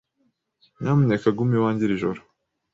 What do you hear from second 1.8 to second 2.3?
iri joro.